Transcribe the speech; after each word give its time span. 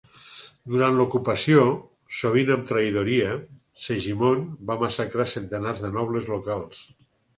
Durant 0.75 0.95
l'ocupació, 0.99 1.65
sovint 2.19 2.49
amb 2.55 2.65
traïdoria, 2.71 3.35
Segimon 3.83 4.43
va 4.71 4.79
massacrar 4.87 5.29
centenars 5.37 5.85
de 5.85 5.93
nobles 5.99 6.31
locals. 6.35 6.81